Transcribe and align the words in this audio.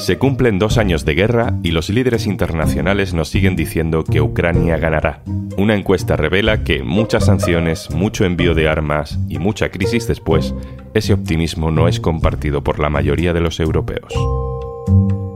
Se 0.00 0.16
cumplen 0.16 0.58
dos 0.58 0.78
años 0.78 1.04
de 1.04 1.14
guerra 1.14 1.58
y 1.62 1.72
los 1.72 1.90
líderes 1.90 2.26
internacionales 2.26 3.12
nos 3.12 3.28
siguen 3.28 3.54
diciendo 3.54 4.02
que 4.02 4.22
Ucrania 4.22 4.78
ganará. 4.78 5.22
Una 5.58 5.74
encuesta 5.74 6.16
revela 6.16 6.64
que 6.64 6.82
muchas 6.82 7.26
sanciones, 7.26 7.90
mucho 7.90 8.24
envío 8.24 8.54
de 8.54 8.66
armas 8.66 9.18
y 9.28 9.38
mucha 9.38 9.68
crisis 9.68 10.08
después, 10.08 10.54
ese 10.94 11.12
optimismo 11.12 11.70
no 11.70 11.86
es 11.86 12.00
compartido 12.00 12.64
por 12.64 12.78
la 12.78 12.88
mayoría 12.88 13.34
de 13.34 13.40
los 13.40 13.60
europeos. 13.60 14.10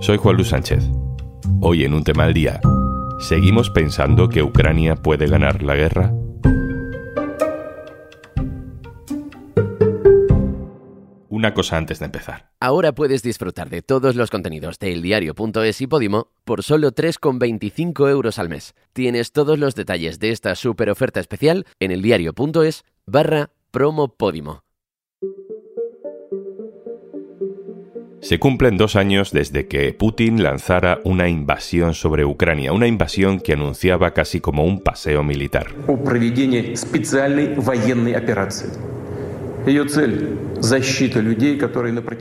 Soy 0.00 0.16
Juan 0.16 0.36
Luis 0.36 0.48
Sánchez. 0.48 0.82
Hoy 1.60 1.84
en 1.84 1.92
un 1.92 2.02
tema 2.02 2.24
al 2.24 2.32
día, 2.32 2.60
¿seguimos 3.20 3.68
pensando 3.68 4.30
que 4.30 4.42
Ucrania 4.42 4.96
puede 4.96 5.26
ganar 5.26 5.62
la 5.62 5.74
guerra? 5.74 6.10
Una 11.44 11.52
cosa 11.52 11.76
antes 11.76 11.98
de 11.98 12.06
empezar. 12.06 12.48
Ahora 12.58 12.94
puedes 12.94 13.22
disfrutar 13.22 13.68
de 13.68 13.82
todos 13.82 14.16
los 14.16 14.30
contenidos 14.30 14.78
de 14.78 14.94
eldiario.es 14.94 15.80
y 15.82 15.86
Podimo 15.86 16.28
por 16.44 16.62
solo 16.62 16.92
3,25 16.92 18.08
euros 18.10 18.38
al 18.38 18.48
mes. 18.48 18.74
Tienes 18.94 19.30
todos 19.32 19.58
los 19.58 19.74
detalles 19.74 20.18
de 20.18 20.30
esta 20.30 20.54
super 20.54 20.88
oferta 20.88 21.20
especial 21.20 21.66
en 21.80 21.90
eldiario.es 21.90 22.84
barra 23.04 23.50
promo 23.70 24.08
Podimo. 24.08 24.62
Se 28.22 28.38
cumplen 28.38 28.78
dos 28.78 28.96
años 28.96 29.32
desde 29.32 29.68
que 29.68 29.92
Putin 29.92 30.42
lanzara 30.42 31.00
una 31.04 31.28
invasión 31.28 31.92
sobre 31.92 32.24
Ucrania, 32.24 32.72
una 32.72 32.86
invasión 32.86 33.38
que 33.38 33.52
anunciaba 33.52 34.14
casi 34.14 34.40
como 34.40 34.64
un 34.64 34.80
paseo 34.80 35.22
militar. 35.22 35.66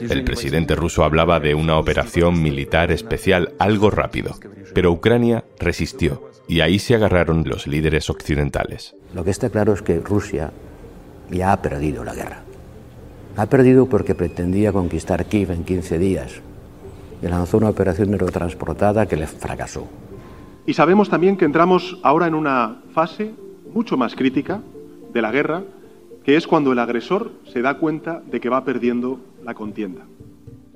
El 0.09 0.23
presidente 0.23 0.75
ruso 0.75 1.03
hablaba 1.03 1.41
de 1.41 1.53
una 1.53 1.77
operación 1.77 2.41
militar 2.41 2.89
especial, 2.89 3.53
algo 3.59 3.89
rápido, 3.89 4.35
pero 4.73 4.93
Ucrania 4.93 5.43
resistió 5.59 6.29
y 6.47 6.61
ahí 6.61 6.79
se 6.79 6.95
agarraron 6.95 7.43
los 7.45 7.67
líderes 7.67 8.09
occidentales. 8.09 8.95
Lo 9.13 9.25
que 9.25 9.31
está 9.31 9.49
claro 9.49 9.73
es 9.73 9.81
que 9.81 9.99
Rusia 9.99 10.51
ya 11.29 11.51
ha 11.51 11.61
perdido 11.61 12.05
la 12.05 12.15
guerra. 12.15 12.43
Ha 13.35 13.45
perdido 13.47 13.87
porque 13.87 14.15
pretendía 14.15 14.71
conquistar 14.71 15.25
Kiev 15.25 15.51
en 15.51 15.65
15 15.65 15.99
días 15.99 16.41
y 17.21 17.27
lanzó 17.27 17.57
una 17.57 17.69
operación 17.69 18.11
neurotransportada 18.11 19.05
que 19.05 19.17
le 19.17 19.27
fracasó. 19.27 19.89
Y 20.65 20.75
sabemos 20.75 21.09
también 21.09 21.35
que 21.35 21.43
entramos 21.43 21.99
ahora 22.03 22.27
en 22.27 22.35
una 22.35 22.83
fase 22.93 23.33
mucho 23.73 23.97
más 23.97 24.15
crítica 24.15 24.61
de 25.13 25.21
la 25.21 25.31
guerra 25.31 25.63
que 26.23 26.35
es 26.35 26.47
cuando 26.47 26.71
el 26.71 26.79
agresor 26.79 27.31
se 27.51 27.61
da 27.61 27.77
cuenta 27.77 28.21
de 28.25 28.39
que 28.39 28.49
va 28.49 28.63
perdiendo 28.63 29.19
la 29.43 29.53
contienda. 29.53 30.05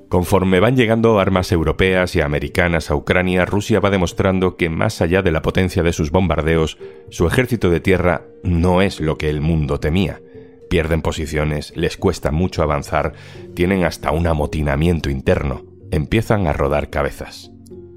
Conforme 0.09 0.61
van 0.61 0.77
llegando 0.77 1.19
armas 1.19 1.51
europeas 1.51 2.15
y 2.15 2.21
americanas 2.21 2.89
a 2.89 2.95
Ucrania, 2.95 3.45
Rusia 3.45 3.81
va 3.81 3.89
demostrando 3.89 4.55
que 4.55 4.69
más 4.69 5.01
allá 5.01 5.21
de 5.21 5.31
la 5.31 5.41
potencia 5.41 5.83
de 5.83 5.91
sus 5.91 6.11
bombardeos, 6.11 6.77
su 7.09 7.27
ejército 7.27 7.69
de 7.69 7.81
tierra 7.81 8.21
no 8.41 8.81
es 8.81 9.01
lo 9.01 9.17
que 9.17 9.29
el 9.29 9.41
mundo 9.41 9.81
temía. 9.81 10.21
Pierden 10.69 11.01
posiciones, 11.01 11.75
les 11.75 11.97
cuesta 11.97 12.31
mucho 12.31 12.63
avanzar, 12.63 13.13
tienen 13.53 13.83
hasta 13.83 14.11
un 14.11 14.27
amotinamiento 14.27 15.09
interno, 15.09 15.65
empiezan 15.91 16.47
a 16.47 16.53
rodar 16.53 16.89
cabezas. 16.89 17.51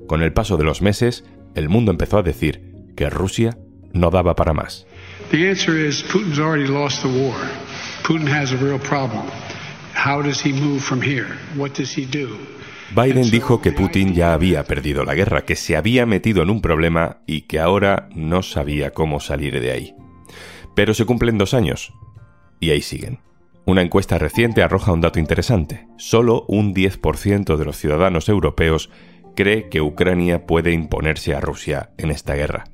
Con 0.09 0.23
el 0.23 0.33
paso 0.33 0.57
de 0.57 0.65
los 0.65 0.83
meses, 0.83 1.25
el 1.55 1.69
mundo 1.69 1.93
empezó 1.93 2.19
a 2.19 2.23
decir 2.25 2.93
que 2.97 3.09
Rusia 3.09 3.57
no 3.93 4.11
daba 4.11 4.35
para 4.35 4.53
más. 4.53 4.87
The 5.31 5.49
answer 5.49 5.77
is 5.77 6.03
Putin's 6.03 6.39
already 6.39 6.67
lost 6.67 7.03
the 7.03 7.09
war. 7.09 7.37
Putin 8.03 8.27
has 8.27 8.53
a 8.53 8.57
real 8.57 8.79
problem. 8.79 9.27
How 9.95 10.23
does 10.23 10.41
he 10.41 10.53
move 10.53 10.81
from 10.81 11.01
here? 11.01 11.37
What 11.57 11.75
does 11.75 11.97
he 11.97 12.07
do? 12.07 12.37
Biden 12.95 13.31
dijo 13.31 13.61
que 13.61 13.71
Putin 13.71 14.15
ya 14.15 14.33
había 14.33 14.65
perdido 14.65 15.05
la 15.05 15.15
guerra, 15.15 15.45
que 15.45 15.55
se 15.55 15.77
había 15.77 16.07
metido 16.07 16.43
en 16.43 16.51
un 16.51 16.61
problema 16.61 17.19
y 17.27 17.43
que 17.43 17.61
ahora 17.61 18.09
no 18.17 18.43
sabía 18.43 18.91
cómo 18.91 19.21
salir 19.21 19.61
de 19.61 19.71
ahí. 19.71 19.95
Pero 20.75 20.95
se 20.95 21.05
cumplen 21.05 21.39
dos 21.39 21.55
años 21.55 21.93
y 22.59 22.71
ahí 22.71 22.83
siguen. 22.83 23.21
Una 23.65 23.83
encuesta 23.83 24.19
reciente 24.19 24.65
arroja 24.65 24.91
un 24.91 25.01
dato 25.01 25.21
interesante. 25.21 25.87
Solo 25.99 26.45
un 26.49 26.75
10% 26.75 27.57
de 27.57 27.65
los 27.65 27.77
ciudadanos 27.77 28.29
europeos 28.29 28.91
cree 29.37 29.69
que 29.69 29.81
Ucrania 29.81 30.47
puede 30.47 30.73
imponerse 30.73 31.35
a 31.35 31.41
Rusia 31.41 31.91
en 31.97 32.11
esta 32.11 32.35
guerra. 32.35 32.65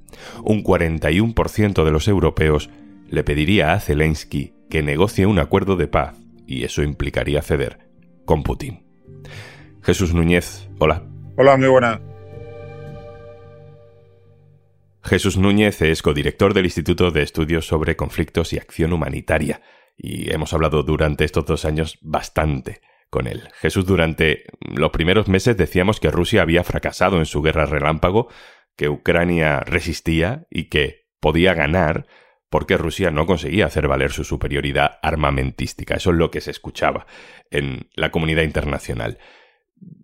Un 0.42 0.62
41% 0.62 1.84
de 1.84 1.90
los 1.90 2.08
europeos 2.08 2.70
le 3.08 3.24
pediría 3.24 3.72
a 3.72 3.80
Zelensky 3.80 4.54
que 4.68 4.82
negocie 4.82 5.26
un 5.26 5.38
acuerdo 5.38 5.76
de 5.76 5.88
paz, 5.88 6.16
y 6.46 6.64
eso 6.64 6.82
implicaría 6.82 7.42
ceder 7.42 7.78
con 8.24 8.42
Putin. 8.42 8.84
Jesús 9.82 10.14
Núñez, 10.14 10.68
hola. 10.78 11.04
Hola, 11.36 11.56
muy 11.56 11.68
buena. 11.68 12.00
Jesús 15.02 15.36
Núñez 15.36 15.80
es 15.82 16.02
codirector 16.02 16.52
del 16.52 16.64
Instituto 16.64 17.12
de 17.12 17.22
Estudios 17.22 17.66
sobre 17.66 17.94
Conflictos 17.94 18.52
y 18.52 18.58
Acción 18.58 18.92
Humanitaria, 18.92 19.62
y 19.96 20.32
hemos 20.32 20.52
hablado 20.52 20.82
durante 20.82 21.24
estos 21.24 21.46
dos 21.46 21.64
años 21.64 21.98
bastante 22.02 22.80
con 23.08 23.28
él. 23.28 23.48
Jesús, 23.60 23.86
durante 23.86 24.44
los 24.60 24.90
primeros 24.90 25.28
meses 25.28 25.56
decíamos 25.56 26.00
que 26.00 26.10
Rusia 26.10 26.42
había 26.42 26.64
fracasado 26.64 27.18
en 27.18 27.26
su 27.26 27.40
guerra 27.40 27.66
relámpago, 27.66 28.28
que 28.76 28.88
Ucrania 28.88 29.60
resistía 29.60 30.46
y 30.50 30.64
que 30.64 31.06
podía 31.20 31.54
ganar 31.54 32.06
porque 32.48 32.76
Rusia 32.76 33.10
no 33.10 33.26
conseguía 33.26 33.66
hacer 33.66 33.88
valer 33.88 34.12
su 34.12 34.24
superioridad 34.24 34.98
armamentística. 35.02 35.94
Eso 35.94 36.10
es 36.10 36.16
lo 36.16 36.30
que 36.30 36.40
se 36.40 36.50
escuchaba 36.50 37.06
en 37.50 37.88
la 37.94 38.10
comunidad 38.10 38.44
internacional. 38.44 39.18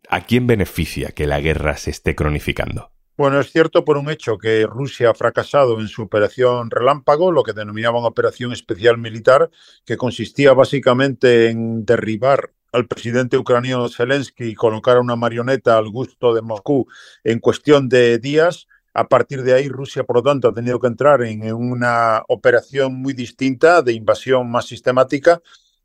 ¿A 0.08 0.22
quién 0.22 0.46
beneficia 0.46 1.12
que 1.12 1.26
la 1.26 1.40
guerra 1.40 1.76
se 1.76 1.90
esté 1.90 2.14
cronificando? 2.14 2.90
Bueno, 3.16 3.40
es 3.40 3.52
cierto 3.52 3.84
por 3.84 3.98
un 3.98 4.10
hecho 4.10 4.38
que 4.38 4.66
Rusia 4.66 5.10
ha 5.10 5.14
fracasado 5.14 5.78
en 5.80 5.88
su 5.88 6.02
operación 6.02 6.70
relámpago, 6.70 7.30
lo 7.30 7.42
que 7.42 7.52
denominaban 7.52 8.04
operación 8.04 8.52
especial 8.52 8.98
militar, 8.98 9.50
que 9.84 9.96
consistía 9.96 10.54
básicamente 10.54 11.50
en 11.50 11.84
derribar 11.84 12.52
al 12.72 12.86
presidente 12.86 13.36
ucraniano 13.36 13.88
Zelensky 13.88 14.44
y 14.44 14.54
colocar 14.54 14.98
una 14.98 15.14
marioneta 15.14 15.76
al 15.76 15.90
gusto 15.90 16.34
de 16.34 16.42
Moscú 16.42 16.88
en 17.22 17.38
cuestión 17.38 17.88
de 17.88 18.18
días. 18.18 18.66
A 18.94 19.08
partir 19.08 19.42
de 19.42 19.54
ahí, 19.54 19.68
Rusia, 19.68 20.04
por 20.04 20.16
lo 20.16 20.22
tanto, 20.22 20.48
ha 20.48 20.54
tenido 20.54 20.80
que 20.80 20.86
entrar 20.86 21.22
en 21.22 21.52
una 21.54 22.22
operación 22.28 22.94
muy 22.94 23.14
distinta 23.14 23.82
de 23.82 23.92
invasión 23.92 24.50
más 24.50 24.66
sistemática 24.66 25.40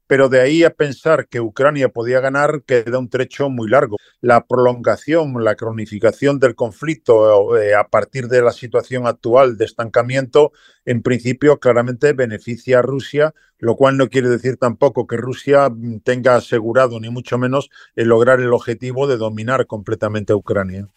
pero 0.08 0.30
de 0.30 0.42
ahí 0.42 0.64
a 0.64 0.72
pensar 0.72 1.28
que 1.28 1.42
Ucrania 1.42 1.90
podía 1.90 2.20
ganar 2.20 2.64
queda 2.66 2.98
un 2.98 3.10
trecho 3.10 3.50
muy 3.50 3.70
largo. 3.70 3.98
La 4.22 4.46
prolongación, 4.46 5.44
la 5.44 5.56
cronificación 5.56 6.40
del 6.40 6.56
conflicto 6.56 7.58
eh, 7.58 7.76
a 7.76 7.88
partir 7.88 8.28
de 8.28 8.42
la 8.42 8.52
situación 8.52 9.06
actual 9.06 9.58
de 9.58 9.66
estancamiento, 9.66 10.52
en 10.86 11.02
principio 11.02 11.60
claramente 11.60 12.14
beneficia 12.14 12.80
a 12.80 12.82
Rusia, 12.82 13.34
lo 13.60 13.76
cual 13.76 13.98
no 13.98 14.10
quiere 14.10 14.30
decir 14.30 14.58
tampoco 14.58 15.08
que 15.08 15.18
Rusia 15.18 15.70
mm, 15.70 16.00
tenga 16.00 16.36
asegurado, 16.36 17.00
ni 17.00 17.10
mucho 17.10 17.38
menos, 17.38 17.70
el 17.96 18.08
lograr 18.08 18.40
el 18.40 18.54
objetivo 18.54 19.08
de 19.08 19.18
dominar 19.18 19.68
completamente 19.68 20.34
a 20.34 20.38
Ucrania. 20.38 20.88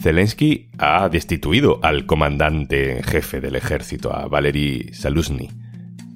Zelensky 0.00 0.68
ha 0.76 1.08
destituido 1.08 1.80
al 1.82 2.04
comandante 2.04 2.98
en 2.98 3.02
jefe 3.02 3.40
del 3.40 3.56
ejército, 3.56 4.14
a 4.14 4.28
Valery 4.28 4.90
Saluzny. 4.92 5.48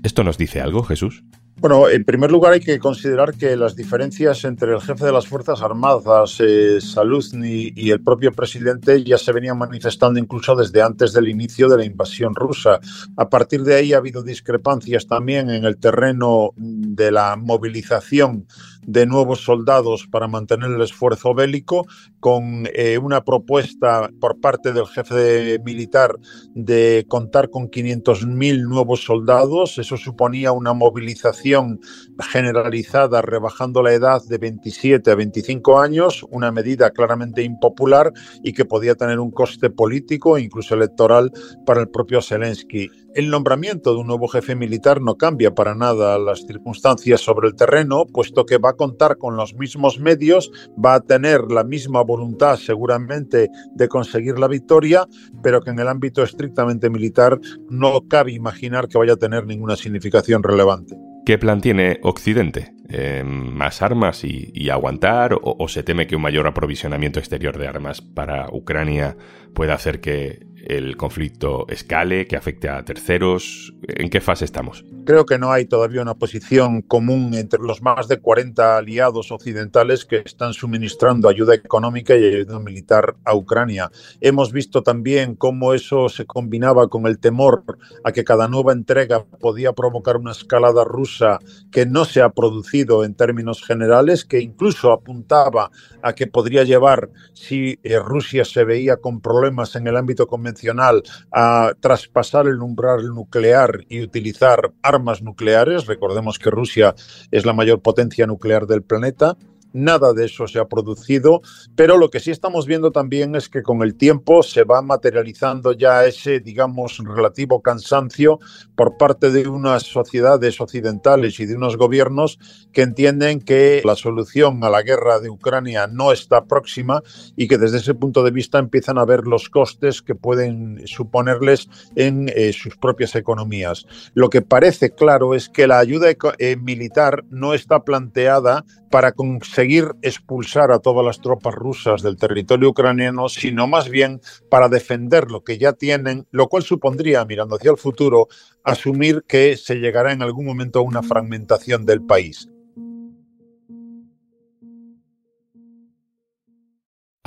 ¿Esto 0.03 0.25
nos 0.25 0.39
dice 0.39 0.61
algo, 0.61 0.83
Jesús? 0.83 1.25
Bueno, 1.61 1.89
en 1.89 2.05
primer 2.05 2.31
lugar 2.31 2.53
hay 2.53 2.61
que 2.61 2.79
considerar 2.79 3.35
que 3.35 3.57
las 3.57 3.75
diferencias 3.75 4.45
entre 4.45 4.73
el 4.73 4.81
jefe 4.81 5.07
de 5.07 5.11
las 5.11 5.27
Fuerzas 5.27 5.61
Armadas, 5.61 6.37
eh, 6.39 6.81
Saluzny, 6.81 7.73
y 7.75 7.91
el 7.91 8.01
propio 8.01 8.31
presidente 8.31 9.03
ya 9.03 9.19
se 9.19 9.33
venían 9.33 9.59
manifestando 9.59 10.21
incluso 10.21 10.55
desde 10.55 10.83
antes 10.83 11.13
del 11.13 11.29
inicio 11.29 11.69
de 11.69 11.79
la 11.79 11.85
invasión 11.85 12.37
rusa. 12.37 12.79
A 13.17 13.29
partir 13.29 13.65
de 13.65 13.75
ahí 13.75 13.93
ha 13.93 13.97
habido 13.97 14.23
discrepancias 14.23 15.09
también 15.09 15.51
en 15.51 15.65
el 15.65 15.79
terreno 15.79 16.51
de 16.57 17.11
la 17.11 17.35
movilización 17.35 18.47
de 18.89 19.05
nuevos 19.05 19.43
soldados 19.43 20.07
para 20.11 20.29
mantener 20.29 20.71
el 20.71 20.81
esfuerzo 20.81 21.35
bélico, 21.35 21.87
con 22.21 22.67
eh, 22.73 22.97
una 22.97 23.23
propuesta 23.23 24.09
por 24.19 24.41
parte 24.41 24.73
del 24.73 24.87
jefe 24.87 25.59
militar 25.63 26.17
de 26.55 27.05
contar 27.07 27.51
con 27.51 27.71
500.000 27.71 28.67
nuevos 28.67 29.05
soldados. 29.05 29.77
Eso 29.77 29.99
suponía 29.99 30.53
una 30.53 30.73
movilización 30.73 31.81
generalizada, 32.21 33.23
rebajando 33.23 33.83
la 33.83 33.93
edad 33.93 34.23
de 34.25 34.39
27 34.39 35.11
a 35.11 35.15
25 35.15 35.81
años, 35.81 36.27
una 36.31 36.51
medida 36.51 36.91
claramente 36.91 37.43
impopular 37.43 38.13
y 38.43 38.53
que 38.53 38.65
podía 38.65 38.95
tener 38.95 39.19
un 39.19 39.31
coste 39.31 39.71
político 39.71 40.37
e 40.37 40.43
incluso 40.43 40.75
electoral 40.75 41.33
para 41.65 41.81
el 41.81 41.89
propio 41.89 42.21
Zelensky. 42.21 42.91
El 43.15 43.31
nombramiento 43.31 43.93
de 43.93 44.01
un 44.01 44.07
nuevo 44.07 44.29
jefe 44.29 44.55
militar 44.55 45.01
no 45.01 45.17
cambia 45.17 45.55
para 45.55 45.75
nada 45.75 46.19
las 46.19 46.47
circunstancias 46.47 47.21
sobre 47.21 47.49
el 47.49 47.55
terreno, 47.55 48.05
puesto 48.07 48.45
que 48.45 48.59
va 48.59 48.71
a 48.71 48.77
contar 48.77 49.19
con 49.19 49.37
los 49.37 49.55
mismos 49.55 49.99
medios, 49.99 50.51
va 50.85 50.95
a 50.95 51.01
tener 51.01 51.51
la 51.51 51.65
misma 51.65 52.03
voluntad 52.03 52.57
seguramente 52.57 53.49
de 53.75 53.89
conseguir 53.89 54.39
la 54.39 54.49
victoria, 54.49 55.07
pero 55.43 55.61
que 55.63 55.71
en 55.71 55.79
el 55.79 55.89
ámbito 55.89 56.23
estrictamente 56.23 56.91
militar 56.91 57.41
no 57.71 58.07
cabe 58.09 58.33
imaginar 58.33 58.89
que 58.89 58.99
vaya 58.99 59.15
a 59.15 59.17
tener 59.17 59.47
ninguna 59.47 59.77
significación 59.77 60.43
relevante. 60.43 61.08
¿Qué 61.25 61.39
plan 61.39 61.61
tiene 61.61 62.01
Occidente? 62.03 62.73
Eh, 62.89 63.23
¿Más 63.25 63.83
armas 63.83 64.25
y, 64.25 64.71
aguantar? 64.71 65.39
O, 65.43 65.69
se 65.69 65.83
teme 65.83 66.07
que 66.07 66.17
un 66.17 66.23
mayor 66.23 66.47
aprovisionamiento 66.47 67.19
exterior 67.19 67.59
de 67.59 67.69
armas 67.69 68.01
para 68.01 68.49
Ucrania 68.51 69.17
pueda 69.55 69.75
hacer 69.75 70.01
que 70.01 70.47
el 70.65 70.97
conflicto 70.97 71.67
escale, 71.69 72.27
que 72.27 72.37
afecte 72.37 72.69
a 72.69 72.85
terceros? 72.85 73.75
¿En 73.87 74.09
qué 74.09 74.21
fase 74.21 74.45
estamos? 74.45 74.85
Creo 75.09 75.25
que 75.25 75.39
no 75.39 75.51
hay 75.51 75.65
todavía 75.65 76.03
una 76.03 76.17
posición 76.17 76.83
común 76.83 77.33
entre 77.33 77.61
los 77.61 77.81
más 77.81 78.09
de 78.09 78.21
40 78.21 78.77
aliados 78.77 79.33
occidentales 79.33 80.05
que 80.05 80.19
están 80.19 80.53
suministrando 80.53 81.31
ayuda 81.31 81.55
económica 81.55 82.15
y 82.15 82.27
ayuda 82.27 82.59
militar 82.59 83.17
a 83.25 83.35
Ucrania. 83.35 83.91
Hemos 84.21 84.53
visto 84.53 84.83
también 84.83 85.35
cómo 85.35 85.73
eso 85.73 86.11
se 86.11 86.27
combinaba 86.27 86.89
con 86.89 87.07
el 87.07 87.19
temor 87.19 87.65
a 88.05 88.13
que 88.13 88.23
cada 88.23 88.49
nueva 88.49 88.75
entrega 88.75 89.25
podía 89.25 89.73
provocar 89.73 90.19
una 90.19 90.33
escalada 90.33 90.85
rusa 90.85 91.39
que 91.73 91.87
no 91.87 92.05
se 92.05 92.21
ha 92.21 92.29
producido 92.29 93.03
en 93.03 93.15
términos 93.15 93.65
generales, 93.65 94.27
que 94.27 94.41
incluso 94.41 94.93
apuntaba 94.93 95.71
a 96.03 96.13
que 96.13 96.27
podría 96.27 96.65
llevar, 96.65 97.09
si 97.33 97.79
eh, 97.83 97.99
Rusia 97.99 98.45
se 98.45 98.63
veía 98.63 98.99
con 98.99 99.23
problemas 99.23 99.75
en 99.75 99.87
el 99.87 99.97
ámbito 99.97 100.27
convencional, 100.27 101.03
a 101.33 101.73
traspasar 101.81 102.47
el 102.47 102.61
umbral 102.61 103.07
nuclear 103.15 103.87
y 103.89 104.03
utilizar 104.03 104.71
armas 104.83 104.98
armas 104.99 105.23
nucleares. 105.23 105.87
Recordemos 105.87 106.39
que 106.39 106.51
Rusia 106.51 106.95
es 107.31 107.47
la 107.47 107.53
mayor 107.53 107.81
potencia 107.81 108.27
nuclear 108.27 108.67
del 108.67 108.83
planeta 108.83 109.37
Nada 109.73 110.15
de 110.15 110.25
eso 110.25 110.47
se 110.47 110.59
ha 110.59 110.65
producido, 110.65 111.43
pero 111.77 111.99
lo 111.99 112.09
que 112.09 112.21
sí 112.21 112.31
estamos 112.31 112.67
viendo 112.67 112.91
también 112.91 113.35
es 113.35 113.51
que 113.51 113.63
con 113.63 113.83
el 113.83 113.97
tiempo 113.97 114.43
se 114.43 114.65
va 114.65 114.81
materializando 114.81 115.73
ya 115.73 116.07
ese, 116.07 116.41
digamos, 116.41 116.99
relativo 117.05 117.61
cansancio 117.61 118.41
por 118.75 118.97
parte 118.97 119.31
de 119.31 119.47
unas 119.47 119.83
sociedades 119.83 120.59
occidentales 120.61 121.39
y 121.39 121.47
de 121.47 121.57
unos 121.57 121.77
gobiernos 121.77 122.39
que 122.73 122.83
entienden 122.83 123.41
que 123.41 123.83
la 123.85 123.95
solución 123.95 124.65
a 124.65 124.71
la 124.71 124.83
guerra 124.83 125.21
de 125.21 125.29
Ucrania 125.29 125.87
no 125.87 126.13
está 126.13 126.47
próxima 126.47 127.03
y 127.37 127.47
que 127.47 127.59
desde 127.59 127.79
ese 127.79 127.95
punto 127.95 128.23
de 128.23 128.31
vista 128.31 128.59
empiezan 128.59 128.97
a 128.97 129.05
ver 129.05 129.27
los 129.27 129.51
costes 129.51 130.01
que 130.01 130.15
pueden 130.15 130.87
suponerles 130.87 131.69
en 131.95 132.31
eh, 132.35 132.55
sus 132.55 132.77
propias 132.77 133.15
economías. 133.17 133.87
Lo 134.15 134.31
que 134.31 134.41
parece 134.41 134.95
claro 134.95 135.35
es 135.35 135.51
que 135.51 135.67
la 135.67 135.79
ayuda 135.79 136.09
eh, 136.39 136.57
militar 136.57 137.25
no 137.29 137.53
está 137.53 137.85
planteada 137.85 138.65
para 138.91 139.13
conseguir 139.13 139.58
expulsar 140.03 140.71
a 140.71 140.79
todas 140.79 141.05
las 141.05 141.21
tropas 141.21 141.55
rusas 141.55 142.03
del 142.03 142.17
territorio 142.17 142.71
ucraniano, 142.71 143.29
sino 143.29 143.67
más 143.67 143.89
bien 143.89 144.21
para 144.51 144.69
defender 144.69 145.31
lo 145.31 145.43
que 145.43 145.59
ya 145.59 145.73
tienen, 145.73 146.27
lo 146.31 146.49
cual 146.49 146.63
supondría, 146.63 147.25
mirando 147.25 147.57
hacia 147.57 147.71
el 147.71 147.79
futuro, 147.79 148.29
asumir 148.65 149.25
que 149.27 149.57
se 149.57 149.77
llegará 149.77 150.13
en 150.13 150.23
algún 150.23 150.47
momento 150.47 150.79
a 150.79 150.83
una 150.83 151.03
fragmentación 151.03 151.87
del 151.87 152.03
país. 152.03 152.49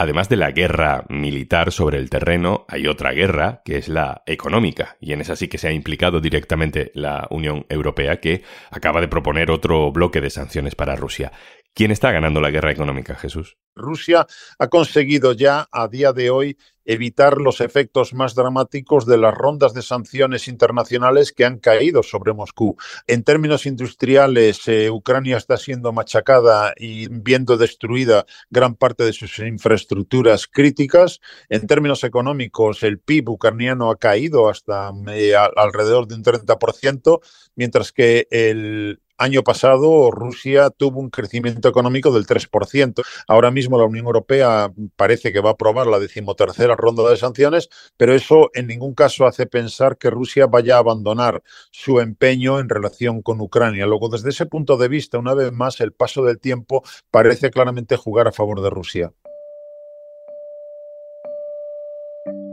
Además 0.02 0.30
de 0.30 0.36
la 0.36 0.50
guerra 0.50 1.06
militar 1.10 1.72
sobre 1.72 2.00
el 2.00 2.10
terreno, 2.10 2.66
hay 2.68 2.88
otra 2.88 3.12
guerra, 3.12 3.62
que 3.64 3.78
es 3.78 3.88
la 3.88 4.24
económica, 4.26 4.98
y 5.00 5.14
en 5.14 5.22
esa 5.22 5.36
sí 5.36 5.48
que 5.48 5.60
se 5.60 5.68
ha 5.68 5.72
implicado 5.72 6.20
directamente 6.20 6.92
la 6.96 7.28
Unión 7.30 7.68
Europea, 7.70 8.20
que 8.20 8.42
acaba 8.72 9.00
de 9.00 9.08
proponer 9.08 9.52
otro 9.52 9.92
bloque 9.92 10.20
de 10.20 10.32
sanciones 10.32 10.74
para 10.74 10.96
Rusia. 10.96 11.32
¿Quién 11.74 11.92
está 11.92 12.12
ganando 12.12 12.42
la 12.42 12.52
guerra 12.52 12.72
económica, 12.72 13.16
Jesús? 13.16 13.58
Rusia 13.76 14.28
ha 14.60 14.68
conseguido 14.68 15.32
ya 15.32 15.68
a 15.72 15.88
día 15.88 16.12
de 16.12 16.30
hoy 16.30 16.58
evitar 16.84 17.38
los 17.38 17.62
efectos 17.62 18.14
más 18.14 18.36
dramáticos 18.36 19.06
de 19.06 19.18
las 19.18 19.34
rondas 19.34 19.74
de 19.74 19.82
sanciones 19.82 20.50
internacionales 20.50 21.32
que 21.32 21.46
han 21.46 21.60
caído 21.60 22.04
sobre 22.04 22.34
Moscú. 22.34 22.76
En 23.08 23.24
términos 23.24 23.66
industriales, 23.66 24.68
eh, 24.68 24.90
Ucrania 24.90 25.38
está 25.38 25.56
siendo 25.56 25.94
machacada 25.94 26.74
y 26.76 27.08
viendo 27.08 27.56
destruida 27.56 28.26
gran 28.50 28.76
parte 28.76 29.06
de 29.06 29.14
sus 29.14 29.40
infraestructuras 29.40 30.48
críticas. 30.48 31.22
En 31.48 31.68
términos 31.68 32.04
económicos, 32.04 32.84
el 32.84 33.00
PIB 33.00 33.30
ucraniano 33.30 33.92
ha 33.92 33.98
caído 33.98 34.50
hasta 34.50 34.92
eh, 35.08 35.34
alrededor 35.56 36.08
de 36.08 36.16
un 36.16 36.24
30%, 36.24 37.20
mientras 37.56 37.94
que 37.94 38.28
el 38.32 39.00
año 39.18 39.44
pasado 39.44 40.12
Rusia 40.12 40.70
tuvo 40.70 41.00
un 41.00 41.10
crecimiento 41.10 41.70
económico 41.70 42.12
del 42.12 42.26
3%. 42.26 43.04
Ahora 43.28 43.52
mismo 43.52 43.78
la 43.78 43.86
Unión 43.86 44.06
Europea 44.06 44.72
parece 44.96 45.32
que 45.32 45.40
va 45.40 45.50
a 45.50 45.54
aprobar 45.54 45.88
la 45.88 46.00
decimotercera 46.00 46.76
ronda 46.76 47.10
de 47.10 47.18
sanciones, 47.18 47.70
pero 47.98 48.14
eso 48.14 48.50
en 48.54 48.68
ningún 48.68 48.94
caso 48.94 49.26
hace 49.26 49.46
pensar 49.46 49.98
que 49.98 50.10
Rusia 50.10 50.48
vaya 50.48 50.76
a 50.76 50.80
abandonar 50.80 51.44
su 51.72 52.00
empeño 52.00 52.60
en 52.60 52.70
relación 52.70 53.22
con 53.22 53.42
Ucrania. 53.42 53.86
Luego, 53.86 54.10
desde 54.10 54.30
ese 54.30 54.46
punto 54.46 54.78
de 54.78 54.88
vista, 54.88 55.18
una 55.18 55.34
vez 55.34 55.52
más, 55.52 55.82
el 55.82 55.92
paso 55.92 56.24
del 56.24 56.40
tiempo 56.40 56.84
parece 57.10 57.52
claramente 57.52 57.96
jugar 57.96 58.28
a 58.28 58.32
favor 58.32 58.62
de 58.62 58.70
Rusia. 58.70 59.12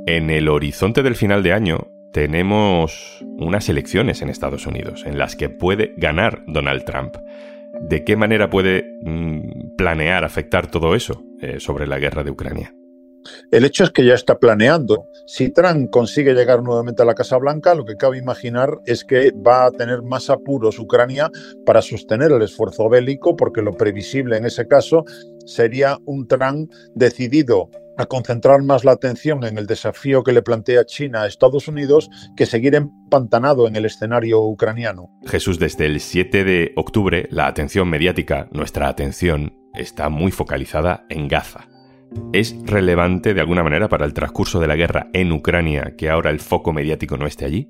En 0.07 0.31
el 0.31 0.49
horizonte 0.49 1.03
del 1.03 1.17
final 1.17 1.43
de 1.43 1.53
año, 1.53 1.98
tenemos 2.13 3.25
unas 3.39 3.69
elecciones 3.69 4.23
en 4.23 4.29
Estados 4.29 4.67
Unidos 4.67 5.05
en 5.07 5.19
las 5.19 5.37
que 5.37 5.49
puede 5.49 5.95
ganar 5.97 6.43
Donald 6.47 6.85
Trump. 6.85 7.17
¿De 7.81 8.05
qué 8.05 8.17
manera 8.17 8.51
puede 8.51 8.99
mm, 9.03 9.77
planear 9.77 10.25
afectar 10.25 10.71
todo 10.71 10.95
eso 10.95 11.23
eh, 11.41 11.61
sobre 11.61 11.87
la 11.87 11.99
guerra 11.99 12.25
de 12.25 12.31
Ucrania? 12.31 12.75
El 13.51 13.65
hecho 13.65 13.85
es 13.85 13.91
que 13.91 14.05
ya 14.05 14.15
está 14.15 14.39
planeando. 14.39 15.07
Si 15.27 15.51
Trump 15.51 15.91
consigue 15.91 16.35
llegar 16.35 16.63
nuevamente 16.63 17.03
a 17.03 17.05
la 17.05 17.15
Casa 17.15 17.37
Blanca, 17.37 17.75
lo 17.75 17.85
que 17.85 17.97
cabe 17.97 18.19
imaginar 18.19 18.79
es 18.87 19.05
que 19.05 19.33
va 19.33 19.67
a 19.67 19.71
tener 19.71 20.03
más 20.03 20.31
apuros 20.31 20.79
Ucrania 20.79 21.31
para 21.67 21.83
sostener 21.83 22.33
el 22.33 22.43
esfuerzo 22.43 22.89
bélico, 22.89 23.37
porque 23.37 23.63
lo 23.63 23.77
previsible 23.77 24.37
en 24.37 24.47
ese 24.47 24.67
caso 24.67 25.05
sería 25.45 25.99
un 26.05 26.27
Trump 26.27 26.71
decidido 26.95 27.71
a 27.99 28.07
concentrar 28.07 28.63
más 28.63 28.85
la 28.85 28.93
atención 28.93 29.45
en 29.45 29.59
el 29.59 29.67
desafío 29.67 30.23
que 30.23 30.33
le 30.33 30.41
plantea 30.41 30.87
China 30.87 31.23
a 31.23 31.27
Estados 31.27 31.69
Unidos 31.69 32.09
que 32.37 32.47
seguir 32.47 32.77
empantanado 32.77 33.67
en 33.67 33.77
el 33.77 33.85
escenario 33.85 34.41
ucraniano. 34.41 35.11
Jesús, 35.27 35.59
desde 35.59 35.87
el 35.87 36.01
7 36.01 36.45
de 36.45 36.73
octubre 36.77 37.29
la 37.31 37.49
atención 37.49 37.91
mediática, 37.91 38.49
nuestra 38.53 38.89
atención, 38.89 39.53
está 39.75 40.09
muy 40.09 40.31
focalizada 40.31 41.05
en 41.09 41.29
Gaza. 41.29 41.69
¿Es 42.33 42.57
relevante 42.65 43.35
de 43.35 43.41
alguna 43.41 43.65
manera 43.65 43.89
para 43.89 44.07
el 44.07 44.15
transcurso 44.15 44.61
de 44.61 44.69
la 44.69 44.77
guerra 44.77 45.09
en 45.13 45.33
Ucrania 45.33 45.95
que 45.99 46.09
ahora 46.09 46.31
el 46.31 46.41
foco 46.41 46.73
mediático 46.73 47.17
no 47.17 47.27
esté 47.27 47.45
allí? 47.45 47.69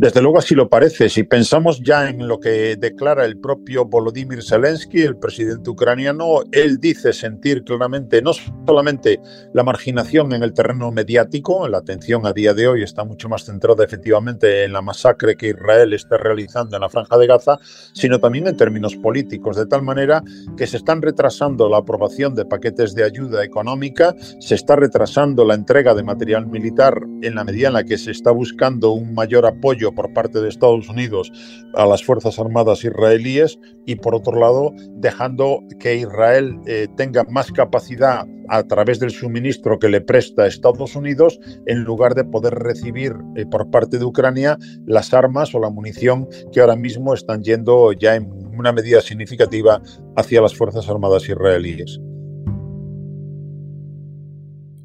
Desde 0.00 0.22
luego 0.22 0.38
así 0.38 0.54
lo 0.54 0.70
parece. 0.70 1.10
Si 1.10 1.24
pensamos 1.24 1.82
ya 1.82 2.08
en 2.08 2.26
lo 2.26 2.40
que 2.40 2.74
declara 2.76 3.26
el 3.26 3.38
propio 3.38 3.84
Volodymyr 3.84 4.42
Zelensky, 4.42 5.02
el 5.02 5.18
presidente 5.18 5.68
ucraniano, 5.68 6.40
él 6.52 6.78
dice 6.80 7.12
sentir 7.12 7.64
claramente 7.64 8.22
no 8.22 8.32
solamente 8.32 9.20
la 9.52 9.62
marginación 9.62 10.32
en 10.32 10.42
el 10.42 10.54
terreno 10.54 10.90
mediático, 10.90 11.68
la 11.68 11.76
atención 11.76 12.24
a 12.24 12.32
día 12.32 12.54
de 12.54 12.66
hoy 12.66 12.82
está 12.82 13.04
mucho 13.04 13.28
más 13.28 13.44
centrada 13.44 13.84
efectivamente 13.84 14.64
en 14.64 14.72
la 14.72 14.80
masacre 14.80 15.36
que 15.36 15.48
Israel 15.48 15.92
está 15.92 16.16
realizando 16.16 16.76
en 16.76 16.80
la 16.80 16.88
franja 16.88 17.18
de 17.18 17.26
Gaza, 17.26 17.58
sino 17.92 18.18
también 18.18 18.46
en 18.46 18.56
términos 18.56 18.96
políticos, 18.96 19.58
de 19.58 19.66
tal 19.66 19.82
manera 19.82 20.22
que 20.56 20.66
se 20.66 20.78
están 20.78 21.02
retrasando 21.02 21.68
la 21.68 21.76
aprobación 21.76 22.34
de 22.34 22.46
paquetes 22.46 22.94
de 22.94 23.04
ayuda 23.04 23.44
económica, 23.44 24.14
se 24.38 24.54
está 24.54 24.76
retrasando 24.76 25.44
la 25.44 25.52
entrega 25.52 25.92
de 25.92 26.04
material 26.04 26.46
militar 26.46 27.02
en 27.20 27.34
la 27.34 27.44
medida 27.44 27.68
en 27.68 27.74
la 27.74 27.84
que 27.84 27.98
se 27.98 28.12
está 28.12 28.30
buscando 28.30 28.92
un 28.92 29.12
mayor 29.12 29.44
apoyo 29.44 29.89
por 29.94 30.12
parte 30.12 30.40
de 30.40 30.48
Estados 30.48 30.88
Unidos 30.88 31.32
a 31.74 31.86
las 31.86 32.04
Fuerzas 32.04 32.38
Armadas 32.38 32.84
israelíes 32.84 33.58
y 33.86 33.96
por 33.96 34.14
otro 34.14 34.38
lado 34.38 34.72
dejando 34.92 35.60
que 35.78 35.96
Israel 35.96 36.58
eh, 36.66 36.88
tenga 36.96 37.24
más 37.24 37.52
capacidad 37.52 38.26
a 38.48 38.64
través 38.64 38.98
del 38.98 39.10
suministro 39.10 39.78
que 39.78 39.88
le 39.88 40.00
presta 40.00 40.46
Estados 40.46 40.96
Unidos 40.96 41.38
en 41.66 41.84
lugar 41.84 42.14
de 42.14 42.24
poder 42.24 42.54
recibir 42.54 43.14
eh, 43.36 43.46
por 43.46 43.70
parte 43.70 43.98
de 43.98 44.04
Ucrania 44.04 44.58
las 44.86 45.14
armas 45.14 45.54
o 45.54 45.60
la 45.60 45.70
munición 45.70 46.28
que 46.52 46.60
ahora 46.60 46.76
mismo 46.76 47.14
están 47.14 47.42
yendo 47.42 47.92
ya 47.92 48.16
en 48.16 48.28
una 48.58 48.72
medida 48.72 49.00
significativa 49.00 49.80
hacia 50.16 50.42
las 50.42 50.54
Fuerzas 50.54 50.88
Armadas 50.88 51.28
israelíes. 51.28 52.00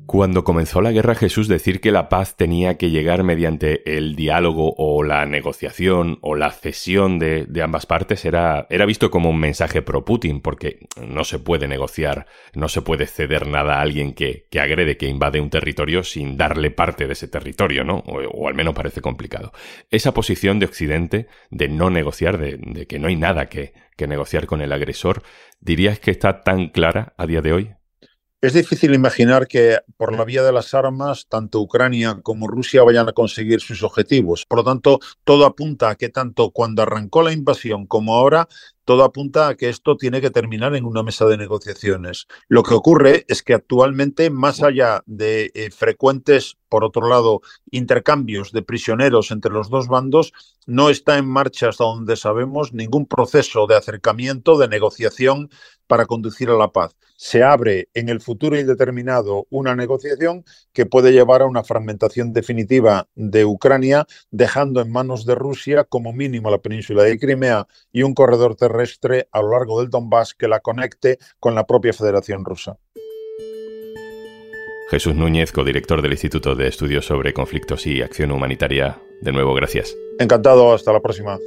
Cuando 0.05 0.43
comenzó 0.43 0.81
la 0.81 0.91
guerra 0.91 1.15
Jesús 1.15 1.47
decir 1.47 1.81
que 1.81 1.91
la 1.91 2.09
paz 2.09 2.35
tenía 2.35 2.77
que 2.77 2.91
llegar 2.91 3.23
mediante 3.23 3.97
el 3.97 4.15
diálogo 4.15 4.75
o 4.77 5.03
la 5.03 5.25
negociación 5.25 6.19
o 6.21 6.35
la 6.35 6.51
cesión 6.51 7.17
de, 7.17 7.47
ambas 7.63 7.87
partes 7.87 8.23
era, 8.23 8.67
era, 8.69 8.85
visto 8.85 9.09
como 9.09 9.31
un 9.31 9.39
mensaje 9.39 9.81
pro 9.81 10.05
Putin, 10.05 10.41
porque 10.41 10.87
no 11.01 11.23
se 11.23 11.39
puede 11.39 11.67
negociar, 11.67 12.27
no 12.53 12.69
se 12.69 12.83
puede 12.83 13.07
ceder 13.07 13.47
nada 13.47 13.77
a 13.77 13.81
alguien 13.81 14.13
que, 14.13 14.47
que 14.51 14.59
agrede, 14.59 14.95
que 14.95 15.07
invade 15.07 15.41
un 15.41 15.49
territorio 15.49 16.03
sin 16.03 16.37
darle 16.37 16.69
parte 16.69 17.07
de 17.07 17.13
ese 17.13 17.27
territorio, 17.27 17.83
¿no? 17.83 18.03
O, 18.05 18.47
al 18.47 18.53
menos 18.53 18.75
parece 18.75 19.01
complicado. 19.01 19.53
Esa 19.89 20.13
posición 20.13 20.59
de 20.59 20.67
Occidente 20.67 21.27
de 21.49 21.67
no 21.67 21.89
negociar, 21.89 22.37
de, 22.37 22.57
de 22.57 22.85
que 22.85 22.99
no 22.99 23.07
hay 23.07 23.15
nada 23.15 23.49
que, 23.49 23.73
que 23.97 24.07
negociar 24.07 24.45
con 24.45 24.61
el 24.61 24.71
agresor, 24.71 25.23
¿dirías 25.59 25.99
que 25.99 26.11
está 26.11 26.43
tan 26.43 26.67
clara 26.67 27.15
a 27.17 27.25
día 27.25 27.41
de 27.41 27.53
hoy? 27.53 27.75
Es 28.45 28.53
difícil 28.53 28.93
imaginar 28.93 29.47
que 29.47 29.79
por 29.97 30.15
la 30.15 30.23
vía 30.23 30.43
de 30.43 30.51
las 30.51 30.75
armas 30.75 31.25
tanto 31.27 31.59
Ucrania 31.61 32.19
como 32.21 32.45
Rusia 32.45 32.83
vayan 32.83 33.09
a 33.09 33.13
conseguir 33.13 33.59
sus 33.59 33.81
objetivos. 33.81 34.45
Por 34.47 34.59
lo 34.59 34.63
tanto, 34.63 34.99
todo 35.23 35.47
apunta 35.47 35.89
a 35.89 35.95
que 35.95 36.09
tanto 36.09 36.51
cuando 36.51 36.83
arrancó 36.83 37.23
la 37.23 37.31
invasión 37.31 37.87
como 37.87 38.13
ahora 38.13 38.47
todo 38.85 39.03
apunta 39.03 39.47
a 39.47 39.55
que 39.55 39.69
esto 39.69 39.97
tiene 39.97 40.21
que 40.21 40.29
terminar 40.29 40.75
en 40.75 40.85
una 40.85 41.03
mesa 41.03 41.25
de 41.25 41.37
negociaciones. 41.37 42.27
Lo 42.47 42.63
que 42.63 42.75
ocurre 42.75 43.25
es 43.27 43.41
que 43.41 43.55
actualmente, 43.55 44.29
más 44.29 44.61
allá 44.61 45.03
de 45.07 45.51
eh, 45.55 45.71
frecuentes, 45.71 46.57
por 46.69 46.83
otro 46.83 47.07
lado, 47.07 47.41
intercambios 47.71 48.51
de 48.51 48.61
prisioneros 48.61 49.31
entre 49.31 49.51
los 49.51 49.69
dos 49.69 49.87
bandos, 49.87 50.33
no 50.67 50.89
está 50.89 51.17
en 51.17 51.27
marcha 51.27 51.69
hasta 51.69 51.83
donde 51.83 52.15
sabemos 52.15 52.73
ningún 52.73 53.05
proceso 53.07 53.65
de 53.67 53.75
acercamiento, 53.75 54.57
de 54.57 54.67
negociación 54.67 55.49
para 55.87 56.05
conducir 56.05 56.49
a 56.49 56.57
la 56.57 56.71
paz. 56.71 56.95
Se 57.17 57.43
abre 57.43 57.89
en 57.93 58.09
el 58.09 58.19
futuro 58.19 58.59
indeterminado 58.59 59.47
una 59.49 59.75
negociación 59.75 60.43
que 60.73 60.85
puede 60.85 61.13
llevar 61.13 61.41
a 61.41 61.45
una 61.45 61.63
fragmentación 61.63 62.33
definitiva 62.33 63.07
de 63.15 63.45
Ucrania, 63.45 64.05
dejando 64.31 64.81
en 64.81 64.91
manos 64.91 65.25
de 65.25 65.35
Rusia 65.35 65.85
como 65.85 66.11
mínimo 66.11 66.51
la 66.51 66.57
península 66.57 67.03
de 67.03 67.17
Crimea 67.17 67.67
y 67.93 68.03
un 68.03 68.13
corredor 68.13 68.55
terrestre 68.55 68.74
a 69.31 69.41
lo 69.41 69.51
largo 69.51 69.79
del 69.79 69.89
Donbass 69.89 70.33
que 70.33 70.47
la 70.47 70.59
conecte 70.59 71.17
con 71.39 71.55
la 71.55 71.65
propia 71.65 71.93
Federación 71.93 72.45
Rusa. 72.45 72.77
Jesús 74.89 75.15
Núñez, 75.15 75.51
codirector 75.51 76.01
del 76.01 76.11
Instituto 76.11 76.53
de 76.53 76.67
Estudios 76.67 77.05
sobre 77.05 77.33
Conflictos 77.33 77.87
y 77.87 78.01
Acción 78.03 78.31
Humanitaria. 78.31 78.99
De 79.21 79.31
nuevo, 79.31 79.55
gracias. 79.55 79.95
Encantado, 80.19 80.73
hasta 80.73 80.93
la 80.93 81.01
próxima. 81.01 81.39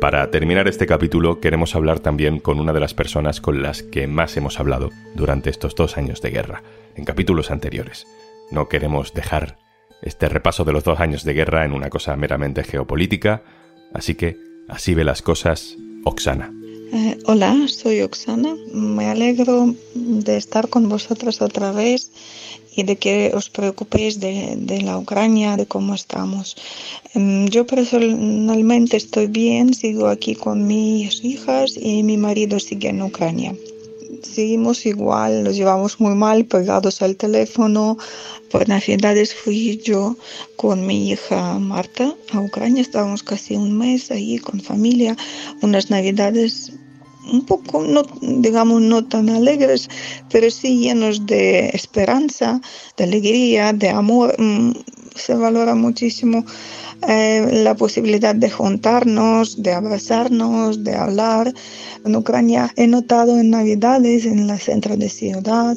Para 0.00 0.30
terminar 0.30 0.68
este 0.68 0.86
capítulo 0.86 1.40
queremos 1.40 1.74
hablar 1.74 1.98
también 1.98 2.38
con 2.38 2.60
una 2.60 2.72
de 2.72 2.80
las 2.80 2.94
personas 2.94 3.40
con 3.40 3.62
las 3.62 3.82
que 3.82 4.06
más 4.06 4.36
hemos 4.36 4.60
hablado 4.60 4.90
durante 5.14 5.50
estos 5.50 5.74
dos 5.74 5.96
años 5.96 6.20
de 6.20 6.30
guerra, 6.30 6.62
en 6.94 7.04
capítulos 7.04 7.50
anteriores. 7.50 8.06
No 8.50 8.68
queremos 8.68 9.14
dejar 9.14 9.56
este 10.02 10.28
repaso 10.28 10.64
de 10.64 10.72
los 10.72 10.84
dos 10.84 11.00
años 11.00 11.24
de 11.24 11.32
guerra 11.32 11.64
en 11.64 11.72
una 11.72 11.88
cosa 11.88 12.14
meramente 12.16 12.62
geopolítica, 12.62 13.42
así 13.94 14.14
que 14.14 14.36
así 14.68 14.94
ve 14.94 15.04
las 15.04 15.22
cosas 15.22 15.76
Oksana. 16.04 16.52
Eh, 16.92 17.18
hola, 17.26 17.66
soy 17.66 18.02
Oksana. 18.02 18.54
Me 18.72 19.06
alegro 19.06 19.74
de 19.94 20.36
estar 20.36 20.68
con 20.68 20.88
vosotras 20.88 21.42
otra 21.42 21.72
vez 21.72 22.10
y 22.76 22.82
de 22.82 22.96
que 22.96 23.32
os 23.34 23.50
preocupéis 23.50 24.20
de, 24.20 24.54
de, 24.56 24.82
la 24.82 24.98
Ucrania, 24.98 25.56
de 25.56 25.66
cómo 25.66 25.94
estamos. 25.94 26.56
Em, 27.14 27.46
yo 27.48 27.66
personalmente 27.66 28.96
estoy 28.96 29.26
bien, 29.26 29.74
sigo 29.74 30.08
aquí 30.08 30.34
con 30.34 30.66
mis 30.66 31.24
hijas 31.24 31.76
y 31.76 32.02
mi 32.02 32.16
marido 32.16 32.58
sigue 32.60 32.88
en 32.88 33.02
Ucrania. 33.02 33.54
Seguimos 34.24 34.86
igual, 34.86 35.44
nos 35.44 35.54
llevamos 35.54 36.00
muy 36.00 36.14
mal, 36.14 36.46
pegados 36.46 37.02
al 37.02 37.16
teléfono. 37.16 37.98
Por 38.50 38.68
Navidades 38.68 39.34
fui 39.34 39.78
yo 39.84 40.16
con 40.56 40.86
mi 40.86 41.10
hija 41.10 41.58
Marta 41.58 42.14
a 42.32 42.40
Ucrania, 42.40 42.82
estábamos 42.82 43.22
casi 43.22 43.54
un 43.54 43.76
mes 43.76 44.10
ahí 44.10 44.38
con 44.38 44.60
familia, 44.60 45.16
unas 45.62 45.90
Navidades 45.90 46.72
un 47.32 47.44
poco, 47.46 47.82
no, 47.82 48.02
digamos, 48.20 48.82
no 48.82 49.04
tan 49.04 49.28
alegres, 49.28 49.88
pero 50.30 50.50
sí 50.50 50.80
llenos 50.80 51.26
de 51.26 51.70
esperanza, 51.70 52.60
de 52.96 53.04
alegría, 53.04 53.72
de 53.72 53.90
amor. 53.90 54.34
Mm, 54.38 54.72
se 55.14 55.34
valora 55.34 55.74
muchísimo 55.74 56.44
eh, 57.06 57.60
la 57.62 57.74
posibilidad 57.74 58.34
de 58.34 58.50
juntarnos, 58.50 59.62
de 59.62 59.72
abrazarnos, 59.72 60.82
de 60.84 60.94
hablar. 60.94 61.52
En 62.04 62.16
Ucrania 62.16 62.72
he 62.76 62.86
notado 62.86 63.38
en 63.38 63.50
Navidades, 63.50 64.26
en 64.26 64.46
la 64.46 64.58
centro 64.58 64.96
de 64.96 65.08
ciudad, 65.08 65.76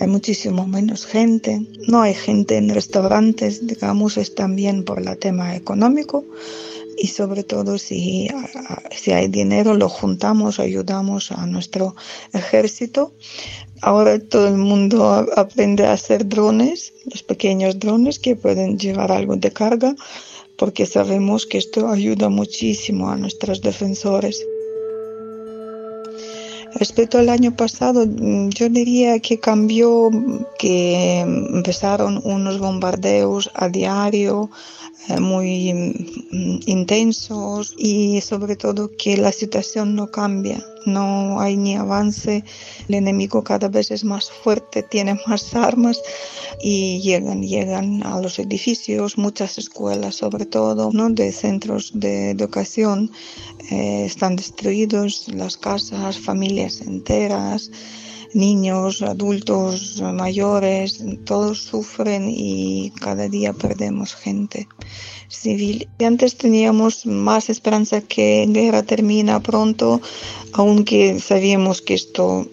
hay 0.00 0.06
muchísimo 0.08 0.66
menos 0.66 1.06
gente. 1.06 1.60
No 1.88 2.02
hay 2.02 2.14
gente 2.14 2.56
en 2.56 2.68
restaurantes, 2.68 3.66
digamos, 3.66 4.16
es 4.16 4.34
también 4.34 4.84
por 4.84 4.98
el 4.98 5.18
tema 5.18 5.54
económico 5.54 6.24
y 6.98 7.08
sobre 7.08 7.42
todo 7.44 7.78
si, 7.78 8.28
si 8.90 9.12
hay 9.12 9.28
dinero 9.28 9.74
lo 9.74 9.88
juntamos, 9.88 10.60
ayudamos 10.60 11.32
a 11.32 11.46
nuestro 11.46 11.94
ejército. 12.32 13.14
Ahora 13.82 14.18
todo 14.18 14.48
el 14.48 14.56
mundo 14.56 15.26
aprende 15.36 15.86
a 15.86 15.92
hacer 15.92 16.26
drones, 16.28 16.92
los 17.10 17.22
pequeños 17.22 17.78
drones 17.78 18.18
que 18.18 18.36
pueden 18.36 18.78
llevar 18.78 19.12
algo 19.12 19.36
de 19.36 19.52
carga, 19.52 19.94
porque 20.56 20.86
sabemos 20.86 21.46
que 21.46 21.58
esto 21.58 21.88
ayuda 21.88 22.28
muchísimo 22.28 23.10
a 23.10 23.16
nuestros 23.16 23.60
defensores. 23.60 24.44
Respecto 26.76 27.18
al 27.18 27.28
año 27.28 27.54
pasado, 27.54 28.04
yo 28.04 28.68
diría 28.68 29.20
que 29.20 29.38
cambió, 29.38 30.10
que 30.58 31.20
empezaron 31.20 32.20
unos 32.24 32.58
bombardeos 32.58 33.48
a 33.54 33.68
diario, 33.68 34.50
muy 35.20 35.72
mm, 35.72 36.60
intensos 36.66 37.74
y 37.76 38.20
sobre 38.20 38.56
todo 38.56 38.90
que 38.96 39.16
la 39.16 39.32
situación 39.32 39.94
no 39.94 40.10
cambia, 40.10 40.64
no 40.86 41.40
hay 41.40 41.56
ni 41.56 41.76
avance, 41.76 42.44
el 42.88 42.94
enemigo 42.94 43.42
cada 43.42 43.68
vez 43.68 43.90
es 43.90 44.04
más 44.04 44.30
fuerte, 44.30 44.82
tiene 44.82 45.18
más 45.26 45.54
armas 45.54 46.00
y 46.62 47.00
llegan, 47.00 47.42
llegan 47.42 48.04
a 48.06 48.20
los 48.20 48.38
edificios, 48.38 49.18
muchas 49.18 49.58
escuelas 49.58 50.16
sobre 50.16 50.46
todo, 50.46 50.90
¿no? 50.92 51.10
de 51.10 51.32
centros 51.32 51.92
de 51.94 52.30
educación 52.30 53.10
eh, 53.70 54.04
están 54.06 54.36
destruidos, 54.36 55.28
las 55.28 55.56
casas, 55.56 56.18
familias 56.18 56.80
enteras 56.80 57.70
niños, 58.34 59.02
adultos, 59.02 60.02
mayores, 60.02 61.02
todos 61.24 61.62
sufren 61.62 62.28
y 62.28 62.92
cada 63.00 63.28
día 63.28 63.52
perdemos 63.52 64.14
gente 64.14 64.68
civil. 65.28 65.88
Antes 66.00 66.36
teníamos 66.36 67.06
más 67.06 67.48
esperanza 67.48 68.00
que 68.00 68.46
la 68.46 68.60
guerra 68.60 68.82
termina 68.82 69.40
pronto, 69.40 70.00
aunque 70.52 71.20
sabíamos 71.20 71.82
que 71.82 71.94
esto 71.94 72.46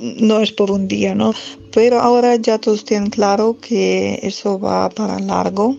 no 0.00 0.40
es 0.40 0.52
por 0.52 0.70
un 0.70 0.88
día, 0.88 1.14
¿no? 1.14 1.34
Pero 1.72 2.00
ahora 2.00 2.36
ya 2.36 2.58
todos 2.58 2.84
tienen 2.84 3.10
claro 3.10 3.58
que 3.60 4.20
eso 4.22 4.58
va 4.58 4.88
para 4.90 5.18
largo 5.18 5.76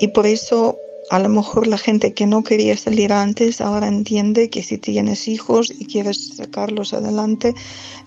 y 0.00 0.08
por 0.08 0.26
eso 0.26 0.76
a 1.10 1.18
lo 1.18 1.28
mejor 1.28 1.66
la 1.66 1.78
gente 1.78 2.14
que 2.14 2.26
no 2.26 2.42
quería 2.42 2.76
salir 2.76 3.12
antes 3.12 3.60
ahora 3.60 3.86
entiende 3.86 4.48
que 4.48 4.62
si 4.62 4.78
tienes 4.78 5.28
hijos 5.28 5.70
y 5.70 5.84
quieres 5.84 6.36
sacarlos 6.36 6.94
adelante, 6.94 7.54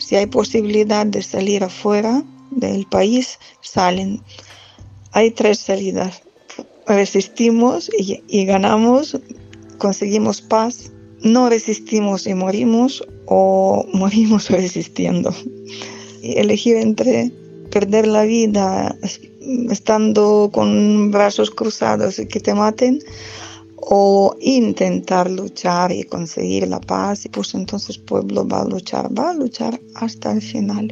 si 0.06 0.16
hay 0.16 0.28
posibilidad 0.28 1.04
de 1.04 1.24
salir 1.24 1.64
afuera 1.64 2.24
del 2.52 2.86
país, 2.86 3.40
salen. 3.62 4.22
Hay 5.14 5.32
tres 5.32 5.58
salidas. 5.58 6.22
Resistimos 6.86 7.90
y, 7.98 8.46
ganamos, 8.46 9.20
conseguimos 9.80 10.44
paz, 10.44 10.92
no 11.24 11.50
resistimos 11.50 12.28
y 12.28 12.36
morimos 12.36 13.04
o 13.26 13.84
morimos 13.94 14.52
resistiendo. 14.52 15.34
Y 16.22 16.38
elegir 16.38 16.78
entre 16.78 17.32
perder 17.72 18.06
la 18.06 18.26
vida 18.26 18.96
estando 19.72 20.52
con 20.54 21.10
brazos 21.10 21.50
cruzados 21.50 22.20
y 22.20 22.28
que 22.28 22.40
te 22.40 22.54
maten 22.54 23.00
o 23.88 24.36
intentar 24.42 25.30
luchar 25.30 25.92
y 25.92 26.04
conseguir 26.04 26.68
la 26.68 26.82
paz 26.82 27.26
y 27.26 27.30
pues 27.30 27.54
entonces 27.54 28.00
pueblo 28.00 28.48
va 28.48 28.62
a 28.62 28.66
luchar, 28.66 29.08
va 29.18 29.30
a 29.30 29.34
luchar 29.34 29.80
hasta 29.96 30.32
el 30.32 30.42
final. 30.42 30.88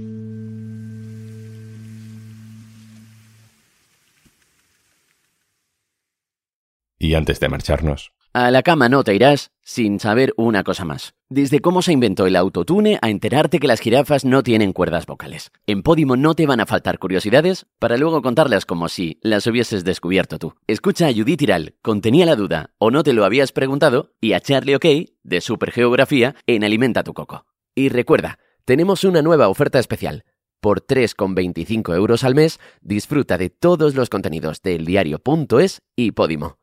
Y 6.99 7.15
antes 7.15 7.39
de 7.39 7.49
marcharnos, 7.49 8.13
a 8.33 8.49
la 8.49 8.63
cama 8.63 8.89
no 8.89 9.03
te 9.03 9.13
irás 9.13 9.51
sin 9.61 9.99
saber 9.99 10.33
una 10.37 10.63
cosa 10.63 10.85
más. 10.85 11.13
Desde 11.29 11.59
cómo 11.59 11.83
se 11.83 11.93
inventó 11.93 12.25
el 12.25 12.35
autotune 12.35 12.97
a 13.01 13.09
enterarte 13.09 13.59
que 13.59 13.67
las 13.67 13.79
jirafas 13.79 14.25
no 14.25 14.41
tienen 14.41 14.73
cuerdas 14.73 15.05
vocales. 15.05 15.51
En 15.67 15.83
Podimo 15.83 16.17
no 16.17 16.33
te 16.33 16.47
van 16.47 16.59
a 16.59 16.65
faltar 16.65 16.97
curiosidades 16.97 17.67
para 17.79 17.97
luego 17.97 18.21
contarlas 18.23 18.65
como 18.65 18.89
si 18.89 19.19
las 19.21 19.45
hubieses 19.45 19.83
descubierto 19.83 20.39
tú. 20.39 20.55
Escucha 20.65 21.07
a 21.07 21.13
Judith 21.13 21.39
Tiral, 21.39 21.75
contenía 21.83 22.25
la 22.25 22.35
duda 22.35 22.71
o 22.79 22.89
no 22.89 23.03
te 23.03 23.13
lo 23.13 23.23
habías 23.23 23.51
preguntado, 23.51 24.13
y 24.19 24.33
a 24.33 24.39
Charlie 24.39 24.75
OK, 24.75 24.85
de 25.23 25.41
Supergeografía, 25.41 26.35
en 26.47 26.63
Alimenta 26.63 27.03
tu 27.03 27.13
Coco. 27.13 27.45
Y 27.75 27.89
recuerda, 27.89 28.39
tenemos 28.65 29.03
una 29.03 29.21
nueva 29.21 29.47
oferta 29.47 29.77
especial. 29.77 30.25
Por 30.59 30.85
3,25 30.85 31.95
euros 31.95 32.23
al 32.23 32.35
mes, 32.35 32.59
disfruta 32.81 33.37
de 33.37 33.49
todos 33.49 33.95
los 33.95 34.09
contenidos 34.09 34.61
del 34.61 34.85
diario.es 34.85 35.81
y 35.95 36.11
Podimo 36.11 36.62